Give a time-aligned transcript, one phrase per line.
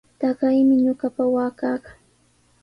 [0.19, 1.91] Taqaymi ñuqapa waakaqa.